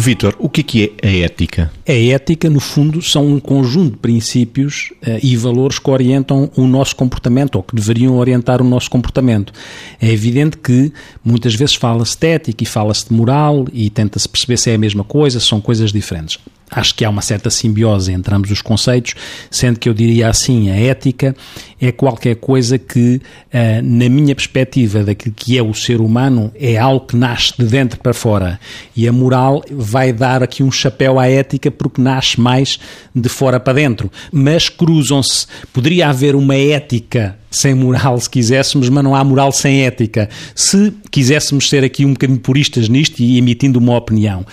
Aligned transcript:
Vítor, 0.00 0.34
o 0.38 0.48
que 0.48 0.94
é, 1.02 1.06
é 1.06 1.08
a 1.08 1.24
ética? 1.26 1.70
A 1.86 1.92
ética, 1.92 2.48
no 2.48 2.58
fundo, 2.58 3.02
são 3.02 3.26
um 3.26 3.38
conjunto 3.38 3.92
de 3.92 3.96
princípios 3.98 4.92
uh, 5.02 5.18
e 5.22 5.36
valores 5.36 5.78
que 5.78 5.90
orientam 5.90 6.50
o 6.56 6.66
nosso 6.66 6.96
comportamento 6.96 7.56
ou 7.56 7.62
que 7.62 7.76
deveriam 7.76 8.16
orientar 8.16 8.62
o 8.62 8.64
nosso 8.64 8.90
comportamento. 8.90 9.52
É 10.00 10.10
evidente 10.10 10.56
que 10.56 10.90
muitas 11.22 11.54
vezes 11.54 11.74
fala-se 11.74 12.18
de 12.18 12.26
ética 12.26 12.64
e 12.64 12.66
fala-se 12.66 13.08
de 13.08 13.14
moral 13.14 13.66
e 13.72 13.90
tenta-se 13.90 14.26
perceber 14.26 14.56
se 14.56 14.70
é 14.70 14.74
a 14.74 14.78
mesma 14.78 15.04
coisa, 15.04 15.38
se 15.38 15.46
são 15.46 15.60
coisas 15.60 15.92
diferentes 15.92 16.38
acho 16.70 16.94
que 16.94 17.04
há 17.04 17.10
uma 17.10 17.22
certa 17.22 17.50
simbiose 17.50 18.12
entre 18.12 18.34
ambos 18.34 18.50
os 18.50 18.62
conceitos, 18.62 19.14
sendo 19.50 19.78
que 19.78 19.88
eu 19.88 19.94
diria 19.94 20.28
assim, 20.28 20.70
a 20.70 20.76
ética 20.76 21.34
é 21.80 21.90
qualquer 21.90 22.36
coisa 22.36 22.78
que, 22.78 23.20
eh, 23.50 23.80
na 23.82 24.08
minha 24.08 24.34
perspectiva 24.34 25.02
daquilo 25.02 25.34
que 25.34 25.58
é 25.58 25.62
o 25.62 25.74
ser 25.74 26.00
humano, 26.00 26.52
é 26.54 26.76
algo 26.76 27.06
que 27.06 27.16
nasce 27.16 27.54
de 27.58 27.64
dentro 27.64 27.98
para 27.98 28.12
fora. 28.12 28.60
E 28.94 29.08
a 29.08 29.12
moral 29.12 29.64
vai 29.70 30.12
dar 30.12 30.42
aqui 30.42 30.62
um 30.62 30.70
chapéu 30.70 31.18
à 31.18 31.26
ética 31.26 31.70
porque 31.70 32.00
nasce 32.00 32.40
mais 32.40 32.78
de 33.14 33.28
fora 33.28 33.58
para 33.58 33.72
dentro. 33.72 34.10
Mas 34.30 34.68
cruzam-se. 34.68 35.46
Poderia 35.72 36.08
haver 36.08 36.34
uma 36.34 36.54
ética 36.54 37.39
sem 37.50 37.74
moral, 37.74 38.18
se 38.20 38.30
quiséssemos, 38.30 38.88
mas 38.88 39.02
não 39.02 39.14
há 39.14 39.24
moral 39.24 39.50
sem 39.52 39.84
ética. 39.84 40.28
Se 40.54 40.92
quiséssemos 41.10 41.68
ser 41.68 41.84
aqui 41.84 42.04
um 42.04 42.12
bocadinho 42.12 42.38
puristas 42.38 42.88
nisto 42.88 43.20
e 43.20 43.38
emitindo 43.38 43.78
uma 43.78 43.96
opinião 43.96 44.44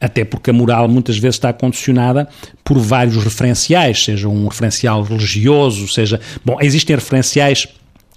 até 0.00 0.24
porque 0.24 0.48
a 0.48 0.52
moral 0.52 0.88
muitas 0.88 1.18
vezes 1.18 1.36
está 1.36 1.52
condicionada 1.52 2.26
por 2.64 2.78
vários 2.78 3.22
referenciais, 3.22 4.02
seja 4.02 4.28
um 4.28 4.48
referencial 4.48 5.02
religioso, 5.02 5.86
seja. 5.88 6.18
Bom, 6.42 6.56
existem 6.60 6.96
referenciais 6.96 7.68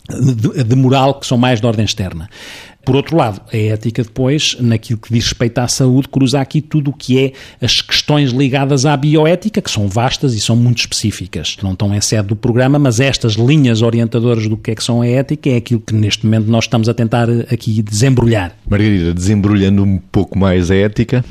de, 0.10 0.64
de 0.64 0.76
moral 0.76 1.20
que 1.20 1.28
são 1.28 1.38
mais 1.38 1.60
de 1.60 1.68
ordem 1.68 1.84
externa. 1.84 2.30
Por 2.86 2.98
outro 2.98 3.16
lado, 3.16 3.42
a 3.52 3.58
ética 3.58 4.04
depois, 4.04 4.58
naquilo 4.60 5.00
que 5.00 5.14
diz 5.14 5.24
respeito 5.24 5.58
à 5.60 5.68
saúde, 5.68 6.10
cruza 6.10 6.42
aqui 6.42 6.62
tudo 6.62 6.92
o 6.92 6.94
que 6.94 7.18
é 7.18 7.32
as 7.62 7.82
questões 7.82 8.32
ligadas 8.32 8.86
à 8.86 8.96
bioética, 8.98 9.62
que 9.62 9.72
são 9.72 9.88
vastas 9.88 10.34
e 10.34 10.40
são 10.40 10.56
muito 10.56 10.80
específicas. 10.80 11.56
Não 11.64 11.72
estão 11.72 11.96
em 11.96 12.02
sede 12.02 12.28
do 12.28 12.36
programa, 12.36 12.78
mas 12.78 13.00
estas 13.00 13.34
linhas 13.34 13.82
orientadoras 13.82 14.48
do 14.48 14.58
que 14.58 14.72
é 14.72 14.76
que 14.76 14.84
são 14.84 15.02
a 15.02 15.08
ética 15.08 15.50
é 15.50 15.56
aquilo 15.56 15.80
que 15.80 15.94
neste 15.94 16.26
momento 16.26 16.48
nós 16.48 16.66
estamos 16.66 16.90
a 16.90 16.94
tentar 16.94 17.30
aqui 17.52 17.82
desembrulhar. 17.82 18.54
Margarida, 18.70 19.14
desembrulhando 19.14 19.84
um 19.84 19.98
pouco 19.98 20.38
mais 20.38 20.70
a 20.70 20.76
ética? 20.76 21.24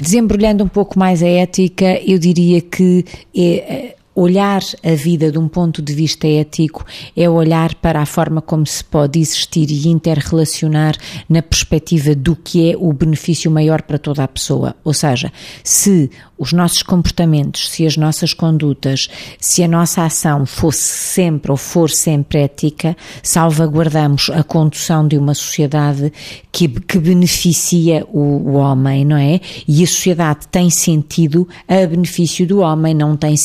Desembrulhando 0.00 0.62
um 0.62 0.68
pouco 0.68 0.98
mais 0.98 1.22
a 1.22 1.28
ética, 1.28 2.00
eu 2.06 2.18
diria 2.18 2.60
que 2.60 3.04
é 3.36 3.96
olhar 4.14 4.60
a 4.84 4.94
vida 4.94 5.30
de 5.30 5.38
um 5.38 5.48
ponto 5.48 5.80
de 5.80 5.92
vista 5.94 6.26
ético 6.26 6.84
é 7.16 7.28
olhar 7.28 7.74
para 7.76 8.00
a 8.00 8.06
forma 8.06 8.42
como 8.42 8.66
se 8.66 8.82
pode 8.82 9.18
existir 9.18 9.70
e 9.70 9.88
interrelacionar 9.88 10.96
na 11.28 11.40
perspectiva 11.40 12.14
do 12.14 12.34
que 12.34 12.72
é 12.72 12.76
o 12.76 12.92
benefício 12.92 13.50
maior 13.50 13.82
para 13.82 13.98
toda 13.98 14.24
a 14.24 14.28
pessoa. 14.28 14.74
Ou 14.84 14.92
seja, 14.92 15.32
se 15.62 16.10
os 16.36 16.52
nossos 16.52 16.82
comportamentos, 16.82 17.68
se 17.70 17.86
as 17.86 17.98
nossas 17.98 18.32
condutas, 18.32 19.08
se 19.38 19.62
a 19.62 19.68
nossa 19.68 20.04
ação 20.04 20.46
fosse 20.46 20.80
sempre 20.80 21.50
ou 21.50 21.56
for 21.56 21.90
sempre 21.90 22.40
ética, 22.40 22.96
salvaguardamos 23.22 24.30
a 24.30 24.42
condução 24.42 25.06
de 25.06 25.18
uma 25.18 25.34
sociedade 25.34 26.10
que, 26.50 26.66
que 26.66 26.98
beneficia 26.98 28.06
o, 28.10 28.20
o 28.20 28.52
homem, 28.54 29.04
não 29.04 29.18
é? 29.18 29.38
E 29.68 29.84
a 29.84 29.86
sociedade 29.86 30.48
tem 30.48 30.70
sentido 30.70 31.46
a 31.68 31.86
benefício 31.86 32.46
do 32.46 32.60
homem, 32.60 32.94
não 32.94 33.16
tem 33.16 33.36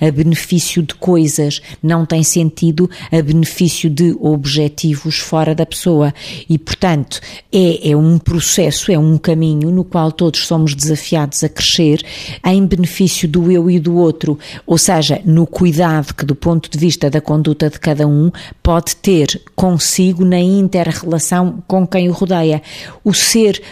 a 0.00 0.10
benefício 0.10 0.82
de 0.82 0.94
coisas, 0.94 1.60
não 1.82 2.04
tem 2.04 2.22
sentido 2.22 2.88
a 3.10 3.22
benefício 3.22 3.88
de 3.90 4.16
objetivos 4.20 5.18
fora 5.18 5.54
da 5.54 5.66
pessoa. 5.66 6.12
E, 6.48 6.58
portanto, 6.58 7.20
é, 7.52 7.90
é 7.90 7.96
um 7.96 8.18
processo, 8.18 8.90
é 8.90 8.98
um 8.98 9.18
caminho 9.18 9.70
no 9.70 9.84
qual 9.84 10.10
todos 10.12 10.46
somos 10.46 10.74
desafiados 10.74 11.42
a 11.44 11.48
crescer 11.48 12.02
em 12.44 12.64
benefício 12.66 13.28
do 13.28 13.50
eu 13.50 13.70
e 13.70 13.78
do 13.78 13.96
outro, 13.96 14.38
ou 14.66 14.78
seja, 14.78 15.20
no 15.24 15.46
cuidado 15.46 16.14
que, 16.14 16.24
do 16.24 16.34
ponto 16.34 16.70
de 16.70 16.78
vista 16.78 17.10
da 17.10 17.20
conduta 17.20 17.70
de 17.70 17.78
cada 17.78 18.06
um, 18.06 18.30
pode 18.62 18.96
ter 18.96 19.40
consigo 19.54 20.24
na 20.24 20.40
inter-relação 20.40 21.62
com 21.66 21.86
quem 21.86 22.08
o 22.08 22.12
rodeia. 22.12 22.62
O 23.04 23.12
ser 23.12 23.62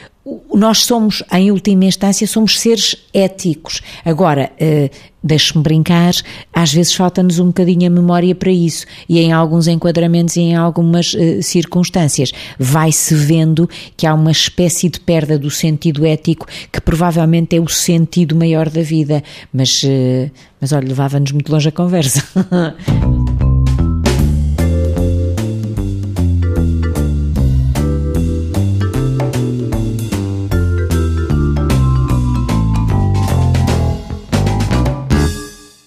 nós 0.55 0.85
somos, 0.85 1.23
em 1.33 1.51
última 1.51 1.85
instância, 1.85 2.27
somos 2.27 2.61
seres 2.61 2.97
éticos. 3.13 3.81
Agora, 4.05 4.53
uh, 4.61 4.91
deixe-me 5.23 5.63
brincar, 5.63 6.13
às 6.53 6.73
vezes 6.73 6.95
falta-nos 6.95 7.41
um 7.41 7.47
bocadinho 7.47 7.87
a 7.87 7.91
memória 7.91 8.35
para 8.35 8.51
isso, 8.51 8.87
e 9.09 9.19
em 9.19 9.33
alguns 9.33 9.67
enquadramentos 9.67 10.37
e 10.37 10.41
em 10.41 10.55
algumas 10.55 11.13
uh, 11.15 11.43
circunstâncias 11.43 12.31
vai-se 12.59 13.15
vendo 13.15 13.69
que 13.97 14.07
há 14.07 14.15
uma 14.15 14.31
espécie 14.31 14.89
de 14.89 15.01
perda 15.01 15.37
do 15.37 15.51
sentido 15.51 16.07
ético 16.07 16.47
que 16.71 16.81
provavelmente 16.81 17.57
é 17.57 17.61
o 17.61 17.69
sentido 17.69 18.37
maior 18.37 18.69
da 18.69 18.83
vida, 18.83 19.25
mas, 19.53 19.83
uh, 19.83 20.31
mas 20.61 20.73
olha, 20.73 20.87
levava-nos 20.87 21.33
muito 21.33 21.51
longe 21.51 21.69
a 21.69 21.73
conversa. 21.73 22.23